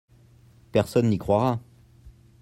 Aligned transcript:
Personne 0.71 1.09
n'y 1.11 1.19
croira. 1.19 1.59